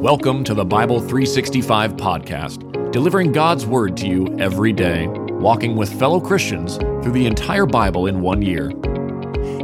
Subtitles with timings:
[0.00, 5.92] Welcome to the Bible 365 podcast, delivering God's Word to you every day, walking with
[5.98, 8.72] fellow Christians through the entire Bible in one year.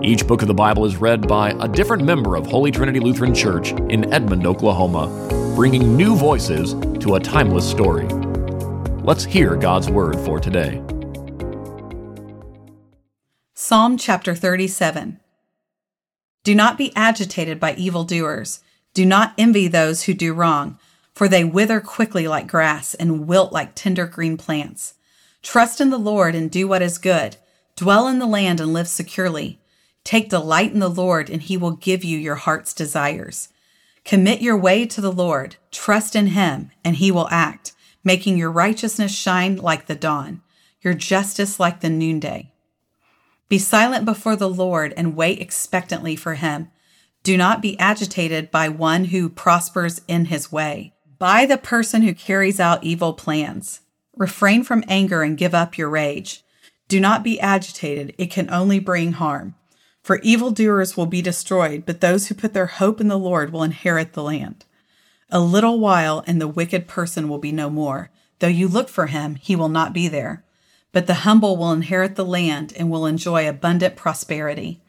[0.02, 3.34] Each book of the Bible is read by a different member of Holy Trinity Lutheran
[3.34, 5.06] Church in Edmond, Oklahoma,
[5.56, 8.06] bringing new voices to a timeless story.
[9.04, 10.82] Let's hear God's Word for today.
[13.54, 15.18] Psalm chapter 37
[16.44, 18.60] Do not be agitated by evildoers
[18.96, 20.78] do not envy those who do wrong,
[21.14, 24.94] for they wither quickly like grass and wilt like tender green plants.
[25.42, 27.36] Trust in the Lord and do what is good.
[27.76, 29.60] Dwell in the land and live securely.
[30.02, 33.50] Take delight in the Lord, and he will give you your heart's desires.
[34.06, 35.56] Commit your way to the Lord.
[35.70, 40.40] Trust in him, and he will act, making your righteousness shine like the dawn,
[40.80, 42.50] your justice like the noonday.
[43.50, 46.70] Be silent before the Lord and wait expectantly for him.
[47.26, 52.14] Do not be agitated by one who prospers in his way, by the person who
[52.14, 53.80] carries out evil plans.
[54.16, 56.44] Refrain from anger and give up your rage.
[56.86, 59.56] Do not be agitated, it can only bring harm.
[60.04, 63.64] For evildoers will be destroyed, but those who put their hope in the Lord will
[63.64, 64.64] inherit the land.
[65.28, 68.08] A little while, and the wicked person will be no more.
[68.38, 70.44] Though you look for him, he will not be there.
[70.92, 74.80] But the humble will inherit the land and will enjoy abundant prosperity.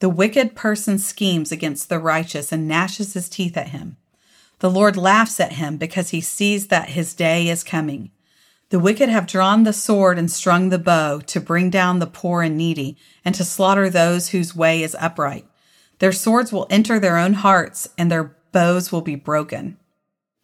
[0.00, 3.96] The wicked person schemes against the righteous and gnashes his teeth at him.
[4.60, 8.10] The Lord laughs at him because he sees that his day is coming.
[8.70, 12.42] The wicked have drawn the sword and strung the bow to bring down the poor
[12.42, 15.46] and needy and to slaughter those whose way is upright.
[15.98, 19.78] Their swords will enter their own hearts and their bows will be broken.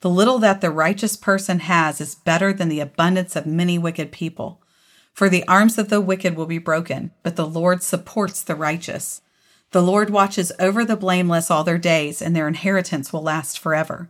[0.00, 4.10] The little that the righteous person has is better than the abundance of many wicked
[4.10, 4.60] people.
[5.12, 9.22] For the arms of the wicked will be broken, but the Lord supports the righteous.
[9.75, 14.08] The Lord watches over the blameless all their days, and their inheritance will last forever.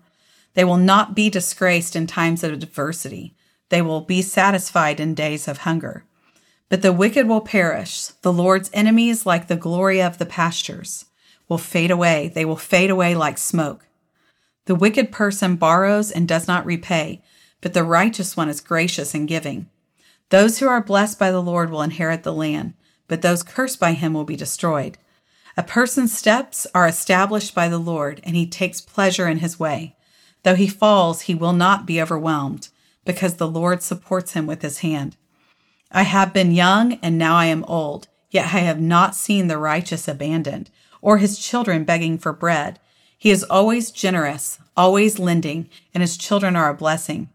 [0.53, 3.35] They will not be disgraced in times of adversity.
[3.71, 6.05] They will be satisfied in days of hunger.
[6.69, 8.09] But the wicked will perish.
[8.09, 11.07] The Lord's enemies, like the glory of the pastures,
[11.49, 12.31] will fade away.
[12.35, 13.87] They will fade away like smoke.
[14.67, 17.23] The wicked person borrows and does not repay,
[17.63, 19.71] but the righteous one is gracious in giving.
[20.29, 22.75] Those who are blessed by the Lord will inherit the land,
[23.09, 24.99] but those cursed by him will be destroyed.
[25.57, 29.95] A person's steps are established by the Lord, and he takes pleasure in his way.
[30.43, 32.71] Though he falls, he will not be overwhelmed,
[33.05, 35.17] because the Lord supports him with his hand.
[35.93, 39.59] I have been young, and now I am old, yet I have not seen the
[39.59, 40.71] righteous abandoned,
[41.01, 42.81] or his children begging for bread.
[43.17, 47.31] He is always generous, always lending, and his children are a blessing.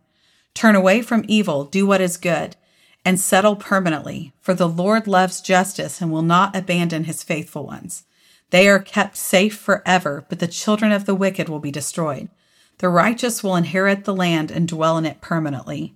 [0.53, 2.57] Turn away from evil, do what is good,
[3.05, 8.03] and settle permanently, for the Lord loves justice and will not abandon his faithful ones.
[8.49, 12.29] They are kept safe forever, but the children of the wicked will be destroyed.
[12.79, 15.95] The righteous will inherit the land and dwell in it permanently.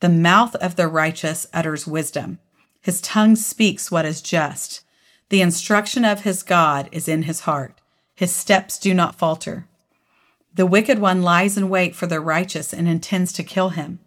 [0.00, 2.38] The mouth of the righteous utters wisdom.
[2.82, 4.82] His tongue speaks what is just.
[5.30, 7.80] The instruction of his God is in his heart.
[8.14, 9.66] His steps do not falter.
[10.54, 13.98] The wicked one lies in wait for the righteous and intends to kill him.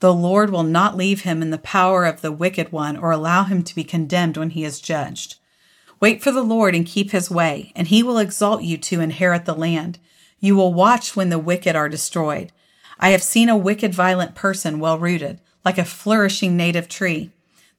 [0.00, 3.44] The Lord will not leave him in the power of the wicked one or allow
[3.44, 5.36] him to be condemned when he is judged.
[5.98, 9.46] Wait for the Lord and keep his way, and he will exalt you to inherit
[9.46, 9.98] the land.
[10.40, 12.52] You will watch when the wicked are destroyed.
[12.98, 17.30] I have seen a wicked, violent person well rooted, like a flourishing native tree.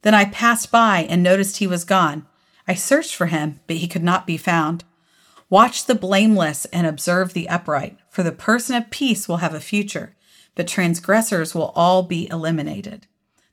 [0.02, 2.26] Then I passed by and noticed he was gone.
[2.66, 4.84] I searched for him, but he could not be found.
[5.50, 9.60] Watch the blameless and observe the upright, for the person of peace will have a
[9.60, 10.14] future,
[10.54, 13.06] but transgressors will all be eliminated.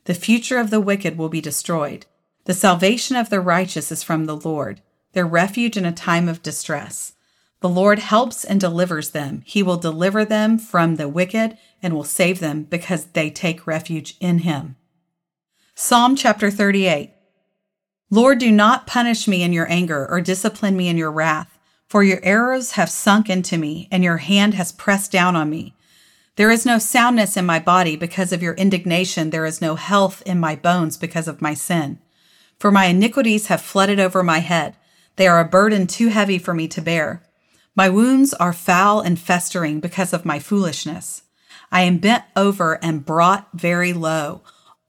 [0.03, 2.05] The future of the wicked will be destroyed.
[2.45, 4.81] The salvation of the righteous is from the Lord,
[5.13, 7.13] their refuge in a time of distress.
[7.59, 9.41] The Lord helps and delivers them.
[9.45, 14.15] He will deliver them from the wicked and will save them because they take refuge
[14.19, 14.75] in him.
[15.73, 17.11] Psalm chapter 38
[18.11, 21.57] Lord, do not punish me in your anger or discipline me in your wrath,
[21.87, 25.75] for your arrows have sunk into me and your hand has pressed down on me.
[26.35, 29.31] There is no soundness in my body because of your indignation.
[29.31, 31.99] There is no health in my bones because of my sin.
[32.59, 34.75] For my iniquities have flooded over my head.
[35.17, 37.21] They are a burden too heavy for me to bear.
[37.75, 41.23] My wounds are foul and festering because of my foolishness.
[41.71, 44.41] I am bent over and brought very low.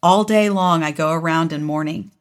[0.03, 2.13] All day long I go around in mourning.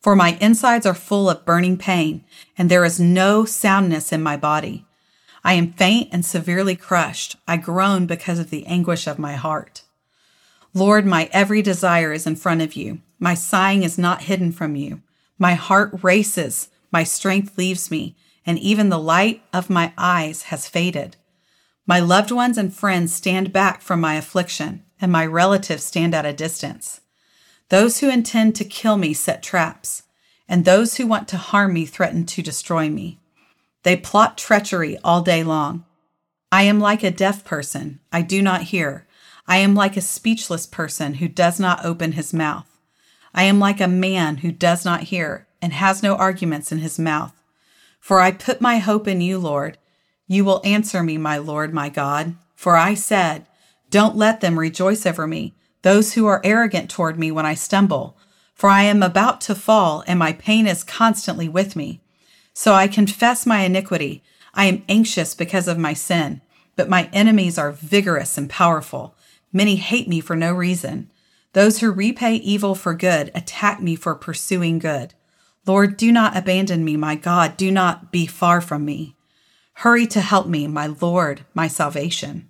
[0.00, 2.24] For my insides are full of burning pain,
[2.56, 4.86] and there is no soundness in my body.
[5.44, 7.36] I am faint and severely crushed.
[7.46, 9.82] I groan because of the anguish of my heart.
[10.74, 13.00] Lord, my every desire is in front of you.
[13.18, 15.02] My sighing is not hidden from you.
[15.38, 18.16] My heart races, my strength leaves me,
[18.46, 21.16] and even the light of my eyes has faded.
[21.86, 26.26] My loved ones and friends stand back from my affliction, and my relatives stand at
[26.26, 27.00] a distance.
[27.68, 30.04] Those who intend to kill me set traps,
[30.48, 33.20] and those who want to harm me threaten to destroy me.
[33.82, 35.84] They plot treachery all day long.
[36.50, 39.06] I am like a deaf person, I do not hear.
[39.46, 42.77] I am like a speechless person who does not open his mouth.
[43.34, 46.98] I am like a man who does not hear and has no arguments in his
[46.98, 47.32] mouth.
[48.00, 49.78] For I put my hope in you, Lord.
[50.26, 52.36] You will answer me, my Lord, my God.
[52.54, 53.46] For I said,
[53.90, 58.16] Don't let them rejoice over me, those who are arrogant toward me when I stumble.
[58.54, 62.00] For I am about to fall, and my pain is constantly with me.
[62.52, 64.22] So I confess my iniquity.
[64.52, 66.40] I am anxious because of my sin,
[66.74, 69.14] but my enemies are vigorous and powerful.
[69.52, 71.10] Many hate me for no reason.
[71.58, 75.14] Those who repay evil for good attack me for pursuing good.
[75.66, 77.56] Lord, do not abandon me, my God.
[77.56, 79.16] Do not be far from me.
[79.72, 82.48] Hurry to help me, my Lord, my salvation.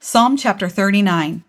[0.00, 1.44] Psalm chapter 39.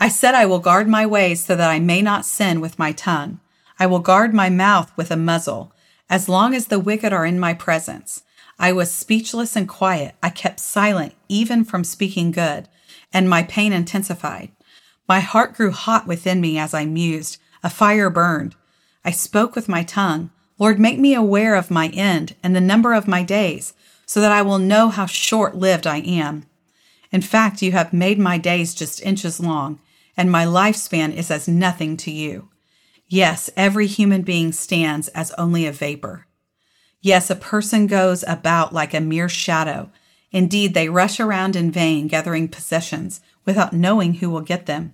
[0.00, 2.92] I said, I will guard my ways so that I may not sin with my
[2.92, 3.38] tongue.
[3.78, 5.74] I will guard my mouth with a muzzle,
[6.08, 8.22] as long as the wicked are in my presence.
[8.58, 10.14] I was speechless and quiet.
[10.22, 12.70] I kept silent, even from speaking good,
[13.12, 14.52] and my pain intensified.
[15.08, 17.38] My heart grew hot within me as I mused.
[17.62, 18.54] A fire burned.
[19.04, 20.30] I spoke with my tongue.
[20.58, 23.72] Lord, make me aware of my end and the number of my days,
[24.04, 26.44] so that I will know how short lived I am.
[27.10, 29.80] In fact, you have made my days just inches long,
[30.16, 32.50] and my lifespan is as nothing to you.
[33.06, 36.26] Yes, every human being stands as only a vapor.
[37.00, 39.90] Yes, a person goes about like a mere shadow.
[40.32, 44.92] Indeed, they rush around in vain, gathering possessions, without knowing who will get them.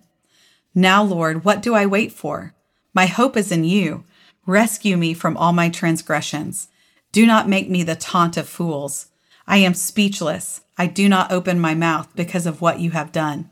[0.74, 2.54] Now, Lord, what do I wait for?
[2.92, 4.04] My hope is in you.
[4.46, 6.68] Rescue me from all my transgressions.
[7.12, 9.06] Do not make me the taunt of fools.
[9.46, 10.62] I am speechless.
[10.76, 13.50] I do not open my mouth because of what you have done.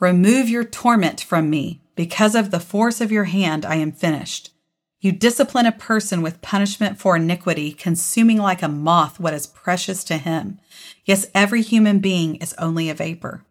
[0.00, 1.80] Remove your torment from me.
[1.94, 4.50] Because of the force of your hand, I am finished.
[5.00, 10.02] You discipline a person with punishment for iniquity, consuming like a moth what is precious
[10.04, 10.58] to him.
[11.04, 13.44] Yes, every human being is only a vapor.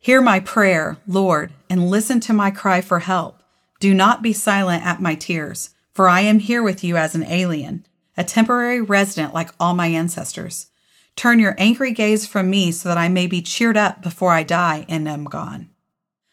[0.00, 3.42] Hear my prayer, Lord, and listen to my cry for help.
[3.80, 7.24] Do not be silent at my tears, for I am here with you as an
[7.24, 7.84] alien,
[8.16, 10.68] a temporary resident like all my ancestors.
[11.16, 14.44] Turn your angry gaze from me so that I may be cheered up before I
[14.44, 15.68] die and am gone.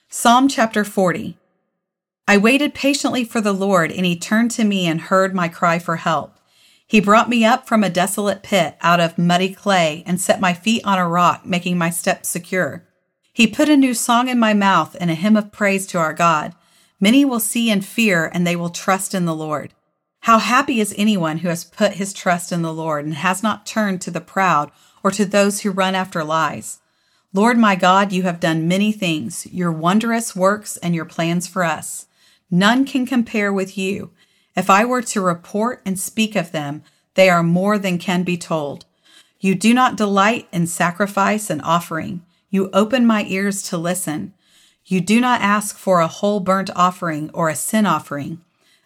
[0.10, 1.36] Psalm chapter 40.
[2.28, 5.80] I waited patiently for the Lord, and he turned to me and heard my cry
[5.80, 6.38] for help.
[6.86, 10.54] He brought me up from a desolate pit out of muddy clay and set my
[10.54, 12.84] feet on a rock, making my steps secure.
[13.36, 16.14] He put a new song in my mouth and a hymn of praise to our
[16.14, 16.56] God.
[17.02, 19.74] Many will see and fear, and they will trust in the Lord.
[20.22, 23.66] How happy is anyone who has put his trust in the Lord and has not
[23.66, 24.72] turned to the proud
[25.04, 26.80] or to those who run after lies.
[27.34, 31.66] Lord my God, you have done many things, your wondrous works and your plans for
[31.66, 32.08] us.
[32.50, 34.12] None can compare with you.
[34.56, 36.84] If I were to report and speak of them,
[37.16, 38.86] they are more than can be told.
[39.42, 42.22] You do not delight in sacrifice and offering.
[42.56, 44.34] You open my ears to listen.
[44.86, 48.40] You do not ask for a whole burnt offering or a sin offering.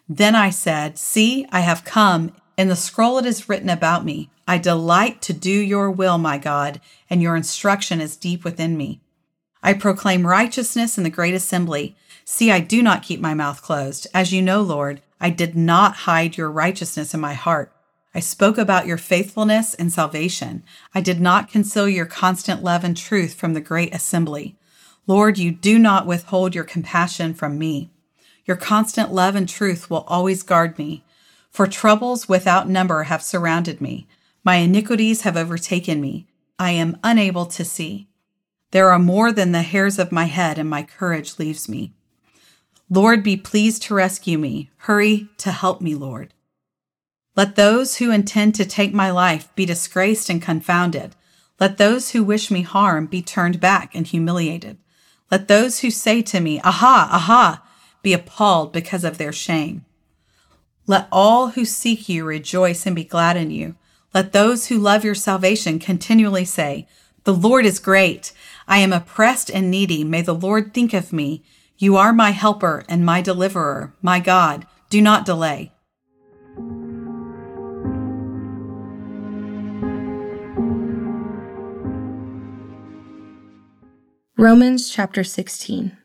[0.08, 2.32] Then I said, See, I have come.
[2.58, 4.28] In the scroll it is written about me.
[4.48, 9.02] I delight to do your will, my God, and your instruction is deep within me.
[9.62, 11.94] I proclaim righteousness in the great assembly.
[12.24, 14.08] See, I do not keep my mouth closed.
[14.12, 17.72] As you know, Lord, I did not hide your righteousness in my heart.
[18.14, 20.64] I spoke about your faithfulness and salvation.
[20.94, 24.56] I did not conceal your constant love and truth from the great assembly.
[25.06, 27.90] Lord, you do not withhold your compassion from me.
[28.46, 31.04] Your constant love and truth will always guard me.
[31.50, 34.08] For troubles without number have surrounded me.
[34.42, 36.26] My iniquities have overtaken me.
[36.58, 38.08] I am unable to see.
[38.72, 41.92] There are more than the hairs of my head, and my courage leaves me.
[42.88, 44.70] Lord, be pleased to rescue me.
[44.78, 46.34] Hurry to help me, Lord.
[47.36, 51.14] Let those who intend to take my life be disgraced and confounded.
[51.60, 54.78] Let those who wish me harm be turned back and humiliated.
[55.30, 57.62] Let those who say to me, Aha, aha,
[58.02, 59.84] be appalled because of their shame.
[60.86, 63.76] Let all who seek you rejoice and be glad in you.
[64.12, 66.88] Let those who love your salvation continually say,
[67.24, 68.32] The Lord is great.
[68.66, 70.02] I am oppressed and needy.
[70.02, 71.44] May the Lord think of me.
[71.78, 74.66] You are my helper and my deliverer, my God.
[74.88, 75.72] Do not delay.
[84.40, 85.98] Romans chapter 16.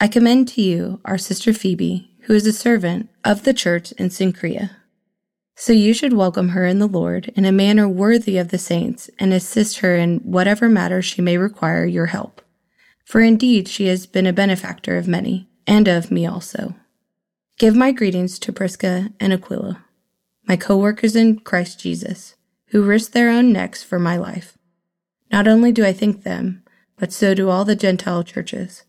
[0.00, 4.08] I commend to you our sister Phoebe, who is a servant of the church in
[4.08, 4.70] Cenchreae.
[5.54, 9.08] So you should welcome her in the Lord in a manner worthy of the saints
[9.20, 12.42] and assist her in whatever matter she may require your help.
[13.04, 16.74] For indeed she has been a benefactor of many, and of me also.
[17.56, 19.84] Give my greetings to Prisca and Aquila,
[20.48, 22.34] my co-workers in Christ Jesus,
[22.70, 24.58] who risked their own necks for my life.
[25.30, 26.63] Not only do I thank them,
[26.96, 28.84] but so do all the Gentile churches.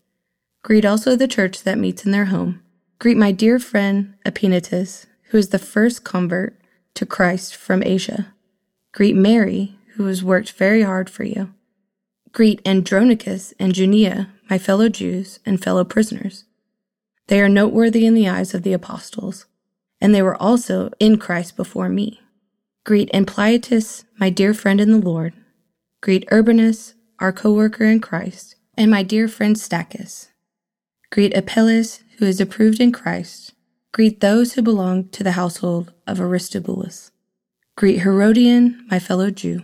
[0.62, 2.62] Greet also the church that meets in their home.
[2.98, 6.58] Greet my dear friend Epaenetus, who is the first convert
[6.94, 8.32] to Christ from Asia.
[8.92, 11.52] Greet Mary, who has worked very hard for you.
[12.32, 16.44] Greet Andronicus and Junia, my fellow Jews and fellow prisoners.
[17.28, 19.46] They are noteworthy in the eyes of the apostles,
[20.00, 22.20] and they were also in Christ before me.
[22.84, 25.32] Greet Ampliatus, my dear friend in the Lord.
[26.02, 30.28] Greet Urbanus, our co-worker in Christ, and my dear friend Stachys.
[31.10, 33.54] Greet Apelles, who is approved in Christ.
[33.92, 37.10] Greet those who belong to the household of Aristobulus.
[37.76, 39.62] Greet Herodion, my fellow Jew.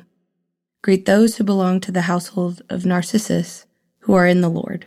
[0.83, 3.67] Greet those who belong to the household of Narcissus,
[4.01, 4.87] who are in the Lord.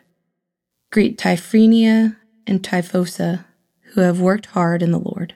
[0.92, 2.18] Greet Tryphena
[2.48, 3.46] and Tryphosa,
[3.94, 5.36] who have worked hard in the Lord.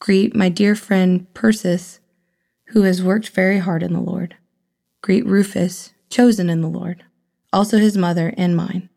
[0.00, 2.00] Greet my dear friend Persis,
[2.66, 4.36] who has worked very hard in the Lord.
[5.02, 7.02] Greet Rufus, chosen in the Lord,
[7.52, 8.88] also his mother and mine.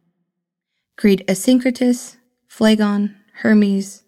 [0.97, 4.03] Greet Asyncritus, Phlegon, Hermes,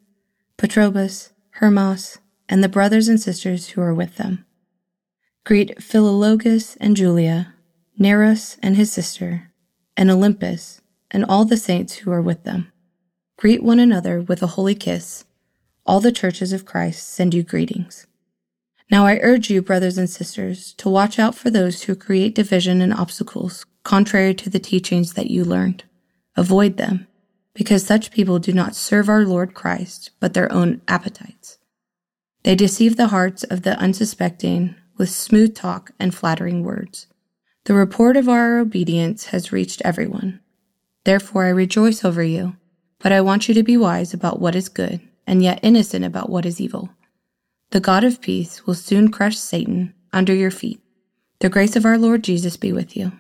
[0.59, 4.45] Patrobas, Hermas, and the brothers and sisters who are with them.
[5.43, 7.55] Greet Philologus and Julia,
[7.97, 9.51] Nereus and his sister,
[9.97, 12.71] and Olympas, and all the saints who are with them.
[13.37, 15.25] Greet one another with a holy kiss.
[15.83, 18.05] All the churches of Christ send you greetings.
[18.91, 22.81] Now I urge you, brothers and sisters, to watch out for those who create division
[22.81, 25.83] and obstacles contrary to the teachings that you learned.
[26.35, 27.07] Avoid them,
[27.53, 31.59] because such people do not serve our Lord Christ, but their own appetites.
[32.43, 37.07] They deceive the hearts of the unsuspecting with smooth talk and flattering words.
[37.65, 40.39] The report of our obedience has reached everyone.
[41.03, 42.55] Therefore I rejoice over you,
[42.99, 46.29] but I want you to be wise about what is good, and yet innocent about
[46.29, 46.89] what is evil.
[47.71, 50.81] The God of peace will soon crush Satan under your feet.
[51.39, 53.11] The grace of our Lord Jesus be with you.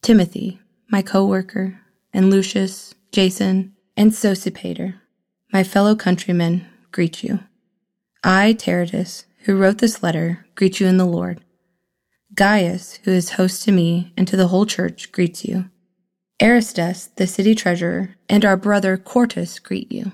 [0.00, 1.78] Timothy, my co-worker,
[2.12, 4.94] and Lucius, Jason, and Sosipater,
[5.52, 7.40] my fellow countrymen, greet you.
[8.24, 11.42] I, Tertius, who wrote this letter, greet you in the Lord.
[12.34, 15.70] Gaius, who is host to me and to the whole church, greets you.
[16.40, 20.12] Erastus, the city treasurer, and our brother Quartus greet you.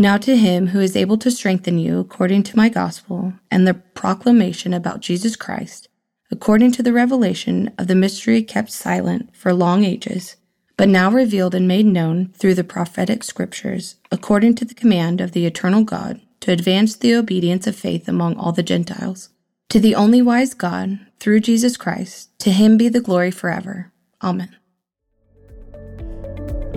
[0.00, 3.74] Now to him who is able to strengthen you according to my gospel and the
[3.74, 5.88] proclamation about Jesus Christ,
[6.30, 10.36] according to the revelation of the mystery kept silent for long ages,
[10.76, 15.32] but now revealed and made known through the prophetic scriptures, according to the command of
[15.32, 19.30] the eternal God, to advance the obedience of faith among all the Gentiles.
[19.70, 23.90] To the only wise God, through Jesus Christ, to him be the glory forever.
[24.22, 24.54] Amen.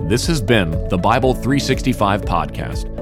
[0.08, 3.01] This has been the Bible 365 podcast,